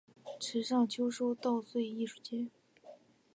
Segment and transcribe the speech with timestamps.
[0.39, 2.47] 池上秋收稻穗艺术节